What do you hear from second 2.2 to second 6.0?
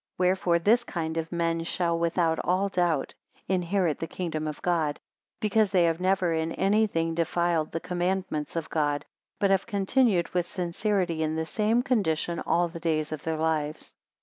all doubt inherit the kingdom of God; because they